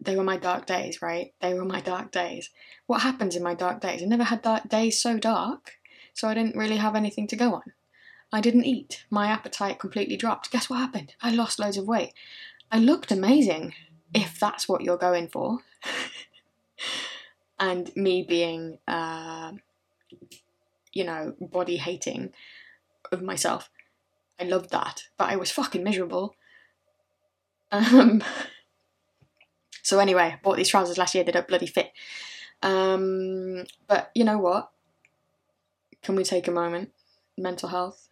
they 0.00 0.16
were 0.16 0.24
my 0.24 0.36
dark 0.36 0.66
days 0.66 1.00
right 1.00 1.32
they 1.40 1.54
were 1.54 1.64
my 1.64 1.80
dark 1.80 2.10
days 2.10 2.50
what 2.86 3.02
happens 3.02 3.36
in 3.36 3.42
my 3.42 3.54
dark 3.54 3.80
days 3.80 4.02
i 4.02 4.06
never 4.06 4.24
had 4.24 4.42
dark 4.42 4.68
days 4.68 5.00
so 5.00 5.18
dark 5.18 5.78
so 6.14 6.28
I 6.28 6.34
didn't 6.34 6.56
really 6.56 6.76
have 6.76 6.94
anything 6.94 7.26
to 7.26 7.36
go 7.36 7.54
on. 7.54 7.72
I 8.32 8.40
didn't 8.40 8.64
eat. 8.64 9.04
My 9.10 9.26
appetite 9.26 9.80
completely 9.80 10.16
dropped. 10.16 10.50
Guess 10.50 10.70
what 10.70 10.78
happened? 10.78 11.14
I 11.20 11.30
lost 11.30 11.58
loads 11.58 11.76
of 11.76 11.86
weight. 11.86 12.14
I 12.70 12.78
looked 12.78 13.10
amazing, 13.10 13.74
if 14.14 14.38
that's 14.38 14.68
what 14.68 14.82
you're 14.82 14.96
going 14.96 15.28
for. 15.28 15.58
and 17.58 17.94
me 17.96 18.22
being, 18.22 18.78
uh, 18.88 19.52
you 20.92 21.04
know, 21.04 21.34
body 21.40 21.76
hating 21.76 22.32
of 23.12 23.22
myself. 23.22 23.68
I 24.40 24.44
loved 24.44 24.70
that, 24.70 25.04
but 25.18 25.28
I 25.28 25.36
was 25.36 25.50
fucking 25.50 25.82
miserable. 25.82 26.34
Um, 27.70 28.22
so 29.84 30.00
anyway, 30.00 30.36
bought 30.42 30.56
these 30.56 30.68
trousers 30.68 30.98
last 30.98 31.14
year. 31.14 31.22
They 31.22 31.30
don't 31.30 31.46
bloody 31.46 31.66
fit. 31.66 31.92
Um, 32.62 33.64
but 33.86 34.10
you 34.14 34.24
know 34.24 34.38
what? 34.38 34.70
Can 36.02 36.16
we 36.16 36.24
take 36.24 36.48
a 36.48 36.50
moment? 36.50 36.90
Mental 37.38 37.68
health 37.68 38.08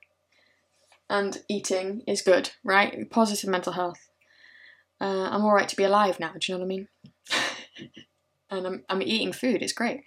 and 1.12 1.43
eating 1.47 2.02
is 2.07 2.23
good, 2.23 2.50
right? 2.64 3.09
Positive 3.11 3.50
mental 3.50 3.75
health. 3.75 4.09
Uh, 4.99 5.29
I'm 5.31 5.45
alright 5.45 5.69
to 5.69 5.76
be 5.76 5.85
alive 5.85 6.19
now. 6.19 6.33
Do 6.33 6.52
you 6.52 6.55
know 6.55 6.64
what 6.64 6.64
I 6.64 6.69
mean? 6.69 6.88
and 8.50 8.67
I'm 8.67 8.85
I'm 8.88 9.02
eating 9.02 9.33
food. 9.33 9.62
It's 9.62 9.75
great. 9.75 10.05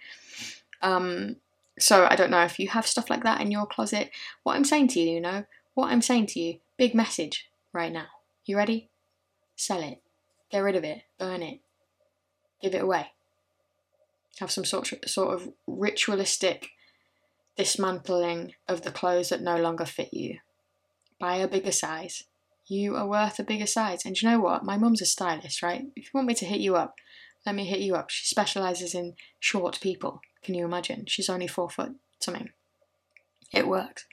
Um, 0.82 1.36
so 1.78 2.08
I 2.10 2.16
don't 2.16 2.30
know 2.30 2.42
if 2.42 2.58
you 2.58 2.68
have 2.68 2.88
stuff 2.88 3.08
like 3.08 3.22
that 3.22 3.40
in 3.40 3.52
your 3.52 3.66
closet. 3.66 4.10
What 4.42 4.56
I'm 4.56 4.64
saying 4.64 4.88
to 4.88 5.00
you, 5.00 5.14
you 5.14 5.20
know, 5.20 5.44
what 5.74 5.92
I'm 5.92 6.02
saying 6.02 6.26
to 6.28 6.40
you, 6.40 6.58
big 6.76 6.92
message 6.94 7.48
right 7.72 7.92
now. 7.92 8.06
You 8.44 8.56
ready? 8.56 8.88
Sell 9.54 9.82
it. 9.82 10.02
Get 10.50 10.60
rid 10.60 10.74
of 10.74 10.82
it. 10.82 11.02
Burn 11.18 11.42
it. 11.42 11.60
Give 12.62 12.74
it 12.74 12.82
away. 12.82 13.12
Have 14.40 14.50
some 14.50 14.64
sort 14.64 14.92
of, 14.92 14.98
sort 15.06 15.34
of 15.34 15.52
ritualistic 15.66 16.70
dismantling 17.56 18.54
of 18.68 18.82
the 18.82 18.90
clothes 18.90 19.30
that 19.30 19.42
no 19.42 19.56
longer 19.56 19.86
fit 19.86 20.12
you. 20.12 20.38
Buy 21.18 21.36
a 21.36 21.48
bigger 21.48 21.72
size. 21.72 22.24
You 22.66 22.96
are 22.96 23.06
worth 23.06 23.38
a 23.38 23.44
bigger 23.44 23.66
size. 23.66 24.04
And 24.04 24.20
you 24.20 24.28
know 24.28 24.40
what? 24.40 24.64
My 24.64 24.76
mum's 24.76 25.00
a 25.00 25.06
stylist, 25.06 25.62
right? 25.62 25.86
If 25.96 26.04
you 26.04 26.10
want 26.12 26.26
me 26.26 26.34
to 26.34 26.44
hit 26.44 26.60
you 26.60 26.76
up, 26.76 26.96
let 27.46 27.54
me 27.54 27.64
hit 27.64 27.80
you 27.80 27.94
up. 27.94 28.10
She 28.10 28.26
specialises 28.26 28.94
in 28.94 29.14
short 29.40 29.80
people. 29.80 30.20
Can 30.42 30.54
you 30.54 30.64
imagine? 30.64 31.06
She's 31.06 31.30
only 31.30 31.46
four 31.46 31.70
foot 31.70 31.94
something. 32.18 32.50
It 33.52 33.66
works. 33.68 34.06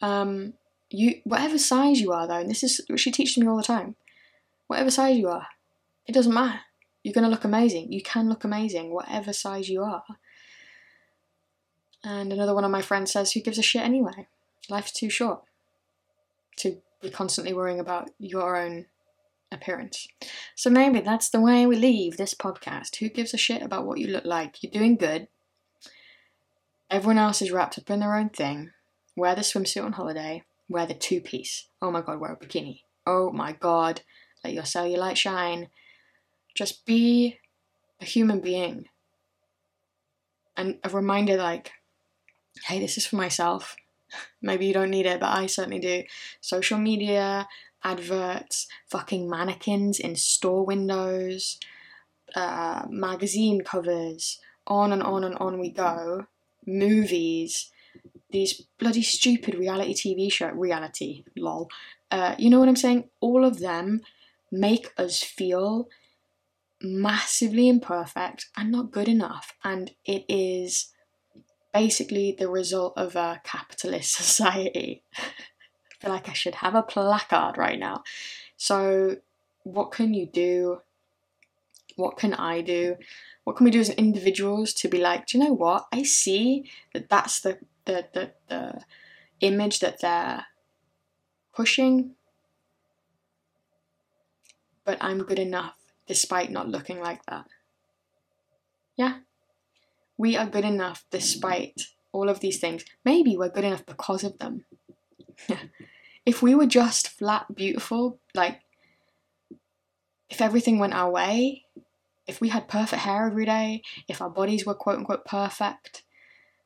Um, 0.00 0.54
you 0.90 1.20
whatever 1.24 1.58
size 1.58 2.00
you 2.00 2.12
are 2.12 2.26
though, 2.26 2.38
and 2.38 2.50
this 2.50 2.62
is 2.62 2.80
what 2.88 3.00
she 3.00 3.10
teaches 3.10 3.38
me 3.38 3.48
all 3.48 3.56
the 3.56 3.62
time. 3.62 3.96
Whatever 4.66 4.90
size 4.90 5.16
you 5.16 5.28
are, 5.28 5.46
it 6.06 6.12
doesn't 6.12 6.34
matter. 6.34 6.60
You're 7.02 7.14
gonna 7.14 7.28
look 7.28 7.44
amazing. 7.44 7.92
You 7.92 8.02
can 8.02 8.28
look 8.28 8.44
amazing, 8.44 8.92
whatever 8.92 9.32
size 9.32 9.68
you 9.68 9.82
are. 9.82 10.04
And 12.02 12.32
another 12.32 12.54
one 12.54 12.64
of 12.64 12.70
my 12.70 12.82
friends 12.82 13.12
says, 13.12 13.32
Who 13.32 13.40
gives 13.40 13.58
a 13.58 13.62
shit 13.62 13.82
anyway? 13.82 14.28
Life's 14.68 14.92
too 14.92 15.10
short 15.10 15.42
to 16.56 16.78
be 17.00 17.10
constantly 17.10 17.52
worrying 17.52 17.80
about 17.80 18.10
your 18.18 18.56
own 18.56 18.86
appearance. 19.50 20.06
So 20.54 20.70
maybe 20.70 21.00
that's 21.00 21.30
the 21.30 21.40
way 21.40 21.66
we 21.66 21.76
leave 21.76 22.16
this 22.16 22.34
podcast. 22.34 22.96
Who 22.96 23.08
gives 23.08 23.32
a 23.32 23.38
shit 23.38 23.62
about 23.62 23.86
what 23.86 23.98
you 23.98 24.08
look 24.08 24.24
like? 24.24 24.62
You're 24.62 24.72
doing 24.72 24.96
good. 24.96 25.28
Everyone 26.90 27.18
else 27.18 27.40
is 27.40 27.50
wrapped 27.50 27.78
up 27.78 27.90
in 27.90 28.00
their 28.00 28.14
own 28.14 28.28
thing. 28.28 28.70
Wear 29.16 29.34
the 29.34 29.40
swimsuit 29.40 29.84
on 29.84 29.92
holiday. 29.92 30.42
Wear 30.68 30.86
the 30.86 30.94
two 30.94 31.20
piece. 31.20 31.68
Oh 31.80 31.90
my 31.90 32.02
god, 32.02 32.20
wear 32.20 32.32
a 32.32 32.36
bikini. 32.36 32.80
Oh 33.06 33.30
my 33.30 33.52
god, 33.52 34.02
let 34.42 34.52
your 34.52 34.62
cellulite 34.64 35.16
shine. 35.16 35.68
Just 36.54 36.86
be 36.86 37.38
a 38.00 38.04
human 38.04 38.40
being. 38.40 38.86
And 40.56 40.78
a 40.84 40.88
reminder 40.88 41.36
like, 41.36 41.72
hey, 42.66 42.78
this 42.78 42.96
is 42.96 43.06
for 43.06 43.16
myself. 43.16 43.76
Maybe 44.42 44.66
you 44.66 44.74
don't 44.74 44.90
need 44.90 45.06
it, 45.06 45.20
but 45.20 45.36
I 45.36 45.46
certainly 45.46 45.80
do. 45.80 46.04
Social 46.40 46.78
media, 46.78 47.48
adverts, 47.82 48.66
fucking 48.88 49.28
mannequins 49.28 49.98
in 49.98 50.16
store 50.16 50.64
windows, 50.64 51.58
uh, 52.34 52.84
magazine 52.88 53.62
covers, 53.62 54.40
on 54.66 54.92
and 54.92 55.02
on 55.02 55.24
and 55.24 55.36
on 55.36 55.58
we 55.58 55.70
go. 55.70 56.26
Movies, 56.66 57.70
these 58.30 58.62
bloody 58.78 59.02
stupid 59.02 59.54
reality 59.54 59.94
TV 59.94 60.32
show, 60.32 60.48
reality, 60.48 61.24
lol. 61.36 61.68
Uh, 62.10 62.34
you 62.38 62.48
know 62.48 62.58
what 62.58 62.68
I'm 62.68 62.76
saying? 62.76 63.08
All 63.20 63.44
of 63.44 63.60
them 63.60 64.00
make 64.50 64.92
us 64.96 65.22
feel 65.22 65.88
massively 66.84 67.68
imperfect 67.68 68.46
and 68.56 68.70
not 68.70 68.92
good 68.92 69.08
enough, 69.08 69.54
and 69.64 69.92
it 70.04 70.24
is 70.28 70.92
basically 71.72 72.36
the 72.38 72.48
result 72.48 72.92
of 72.96 73.16
a 73.16 73.40
capitalist 73.42 74.12
society. 74.16 75.02
I 75.16 75.94
feel 76.00 76.10
like 76.10 76.28
I 76.28 76.34
should 76.34 76.56
have 76.56 76.74
a 76.74 76.82
placard 76.82 77.56
right 77.56 77.78
now. 77.78 78.04
So, 78.56 79.16
what 79.62 79.90
can 79.90 80.14
you 80.14 80.26
do? 80.26 80.82
What 81.96 82.16
can 82.16 82.34
I 82.34 82.60
do? 82.60 82.96
What 83.44 83.56
can 83.56 83.64
we 83.64 83.70
do 83.70 83.80
as 83.80 83.90
individuals 83.90 84.72
to 84.74 84.88
be 84.88 84.98
like, 84.98 85.26
do 85.26 85.38
you 85.38 85.44
know 85.44 85.52
what? 85.52 85.86
I 85.92 86.02
see 86.02 86.70
that 86.92 87.08
that's 87.08 87.40
the 87.40 87.58
the 87.86 88.06
the, 88.12 88.32
the 88.48 88.80
image 89.40 89.80
that 89.80 90.00
they're 90.00 90.46
pushing, 91.54 92.14
but 94.84 94.98
I'm 95.00 95.22
good 95.22 95.38
enough 95.38 95.83
despite 96.06 96.50
not 96.50 96.68
looking 96.68 97.00
like 97.00 97.24
that. 97.26 97.46
Yeah, 98.96 99.18
we 100.16 100.36
are 100.36 100.46
good 100.46 100.64
enough 100.64 101.04
despite 101.10 101.82
all 102.12 102.28
of 102.28 102.40
these 102.40 102.58
things. 102.58 102.84
Maybe 103.04 103.36
we're 103.36 103.48
good 103.48 103.64
enough 103.64 103.84
because 103.84 104.24
of 104.24 104.38
them. 104.38 104.64
if 106.26 106.42
we 106.42 106.54
were 106.54 106.66
just 106.66 107.08
flat 107.08 107.54
beautiful, 107.54 108.18
like 108.34 108.60
if 110.30 110.40
everything 110.40 110.78
went 110.78 110.94
our 110.94 111.10
way, 111.10 111.64
if 112.26 112.40
we 112.40 112.48
had 112.48 112.68
perfect 112.68 113.02
hair 113.02 113.26
every 113.26 113.44
day, 113.44 113.82
if 114.08 114.22
our 114.22 114.30
bodies 114.30 114.64
were 114.64 114.74
quote 114.74 114.98
unquote 114.98 115.24
perfect, 115.24 116.02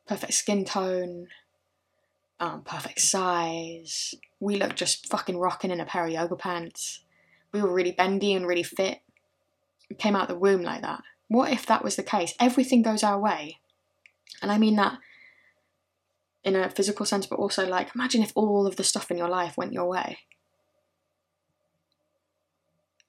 perfect 0.07 0.33
skin 0.33 0.63
tone, 0.65 1.27
um, 2.39 2.61
perfect 2.63 3.01
size, 3.01 4.15
we 4.39 4.55
looked 4.55 4.77
just 4.77 5.07
fucking 5.07 5.37
rocking 5.37 5.71
in 5.71 5.81
a 5.81 5.85
pair 5.85 6.05
of 6.05 6.11
yoga 6.11 6.35
pants, 6.35 7.03
we 7.51 7.61
were 7.61 7.73
really 7.73 7.91
bendy 7.91 8.33
and 8.33 8.47
really 8.47 8.63
fit, 8.63 8.99
came 9.97 10.15
out 10.15 10.27
the 10.27 10.37
womb 10.37 10.61
like 10.61 10.81
that. 10.81 11.01
What 11.27 11.51
if 11.51 11.65
that 11.65 11.83
was 11.83 11.95
the 11.95 12.03
case? 12.03 12.33
Everything 12.39 12.81
goes 12.81 13.03
our 13.03 13.19
way. 13.19 13.57
And 14.41 14.51
I 14.51 14.57
mean 14.57 14.75
that 14.75 14.99
in 16.43 16.55
a 16.55 16.69
physical 16.69 17.05
sense, 17.05 17.25
but 17.25 17.39
also 17.39 17.67
like 17.67 17.93
imagine 17.93 18.23
if 18.23 18.31
all 18.35 18.65
of 18.65 18.75
the 18.75 18.83
stuff 18.83 19.11
in 19.11 19.17
your 19.17 19.29
life 19.29 19.57
went 19.57 19.73
your 19.73 19.87
way. 19.87 20.19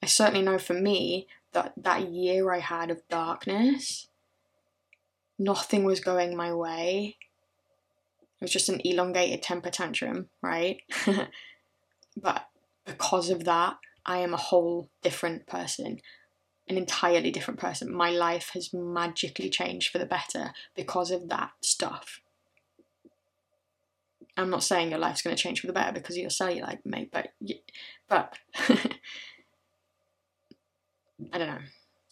I 0.03 0.07
certainly 0.07 0.41
know 0.41 0.57
for 0.57 0.73
me 0.73 1.27
that 1.53 1.73
that 1.77 2.09
year 2.09 2.51
I 2.51 2.59
had 2.59 2.89
of 2.89 3.07
darkness, 3.07 4.07
nothing 5.37 5.83
was 5.83 5.99
going 5.99 6.35
my 6.35 6.53
way. 6.53 7.17
It 8.39 8.45
was 8.45 8.51
just 8.51 8.69
an 8.69 8.81
elongated 8.83 9.43
temper 9.43 9.69
tantrum, 9.69 10.29
right? 10.41 10.81
but 12.17 12.47
because 12.85 13.29
of 13.29 13.43
that, 13.43 13.77
I 14.05 14.17
am 14.17 14.33
a 14.33 14.37
whole 14.37 14.89
different 15.03 15.45
person 15.45 15.99
an 16.71 16.77
entirely 16.77 17.31
different 17.31 17.59
person. 17.59 17.93
My 17.93 18.09
life 18.09 18.51
has 18.53 18.73
magically 18.73 19.49
changed 19.49 19.91
for 19.91 19.97
the 19.97 20.05
better 20.05 20.53
because 20.73 21.11
of 21.11 21.27
that 21.27 21.51
stuff. 21.61 22.21
I'm 24.37 24.49
not 24.49 24.63
saying 24.63 24.89
your 24.89 24.99
life's 24.99 25.21
going 25.21 25.35
to 25.35 25.41
change 25.41 25.59
for 25.59 25.67
the 25.67 25.73
better 25.73 25.91
because 25.91 26.15
of 26.15 26.21
your 26.21 26.29
cellulite, 26.29 26.79
mate, 26.85 27.11
but 27.11 27.33
but 28.07 28.37
I 31.33 31.37
don't 31.37 31.47
know. 31.47 31.59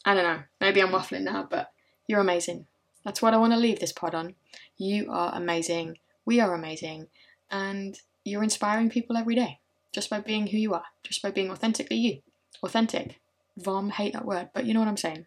I 0.03 0.13
don't 0.13 0.23
know. 0.25 0.43
Maybe 0.59 0.81
I'm 0.81 0.91
waffling 0.91 1.23
now, 1.23 1.47
but 1.49 1.71
you're 2.07 2.19
amazing. 2.19 2.67
That's 3.05 3.21
what 3.21 3.33
I 3.33 3.37
want 3.37 3.53
to 3.53 3.59
leave 3.59 3.79
this 3.79 3.93
pod 3.93 4.13
on. 4.13 4.35
You 4.77 5.09
are 5.09 5.33
amazing. 5.33 5.99
We 6.25 6.41
are 6.41 6.53
amazing, 6.53 7.07
and 7.49 7.97
you're 8.25 8.43
inspiring 8.43 8.89
people 8.89 9.15
every 9.15 9.35
day 9.35 9.59
just 9.93 10.09
by 10.09 10.19
being 10.19 10.47
who 10.47 10.57
you 10.57 10.73
are, 10.73 10.83
just 11.03 11.21
by 11.21 11.31
being 11.31 11.49
authentically 11.49 11.97
you. 11.97 12.19
Authentic 12.61 13.21
vom, 13.63 13.89
hate 13.89 14.13
that 14.13 14.25
word, 14.25 14.49
but 14.53 14.65
you 14.65 14.73
know 14.73 14.79
what 14.79 14.89
I'm 14.89 14.97
saying. 14.97 15.25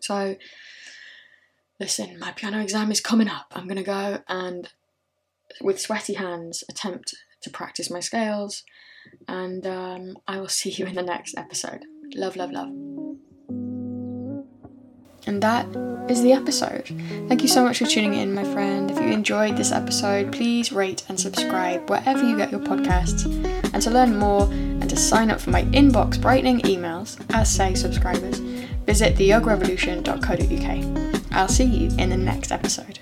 So, 0.00 0.36
listen, 1.78 2.18
my 2.18 2.32
piano 2.32 2.60
exam 2.60 2.90
is 2.90 3.00
coming 3.00 3.28
up. 3.28 3.52
I'm 3.52 3.66
going 3.66 3.76
to 3.76 3.82
go 3.82 4.20
and, 4.28 4.68
with 5.60 5.80
sweaty 5.80 6.14
hands, 6.14 6.64
attempt 6.68 7.14
to 7.42 7.50
practice 7.50 7.90
my 7.90 8.00
scales, 8.00 8.64
and 9.28 9.66
um, 9.66 10.16
I 10.26 10.40
will 10.40 10.48
see 10.48 10.70
you 10.70 10.86
in 10.86 10.94
the 10.94 11.02
next 11.02 11.36
episode. 11.36 11.84
Love, 12.14 12.36
love, 12.36 12.50
love. 12.50 12.70
And 15.26 15.42
that 15.42 15.66
is 16.10 16.22
the 16.22 16.32
episode. 16.32 16.86
Thank 17.28 17.42
you 17.42 17.48
so 17.48 17.62
much 17.62 17.78
for 17.78 17.86
tuning 17.86 18.14
in, 18.14 18.34
my 18.34 18.44
friend. 18.44 18.90
If 18.90 18.98
you 18.98 19.08
enjoyed 19.08 19.56
this 19.56 19.70
episode, 19.70 20.32
please 20.32 20.72
rate 20.72 21.04
and 21.08 21.20
subscribe 21.20 21.88
wherever 21.90 22.22
you 22.26 22.36
get 22.36 22.50
your 22.50 22.60
podcasts. 22.60 23.26
And 23.72 23.82
to 23.82 23.90
learn 23.90 24.18
more 24.18 24.50
to 24.90 24.96
sign 24.96 25.30
up 25.30 25.40
for 25.40 25.50
my 25.50 25.62
inbox 25.66 26.20
brightening 26.20 26.60
emails 26.60 27.20
as 27.32 27.50
say 27.50 27.74
subscribers, 27.74 28.38
visit 28.38 29.16
theyogarevolution.co.uk. 29.16 31.32
I'll 31.32 31.48
see 31.48 31.64
you 31.64 31.90
in 31.96 32.10
the 32.10 32.16
next 32.16 32.52
episode. 32.52 32.98